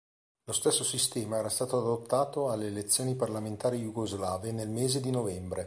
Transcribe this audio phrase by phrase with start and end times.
[0.45, 5.59] Lo stesso sistema era stato adottato alle elezioni parlamentari jugoslave nel mese di novembre.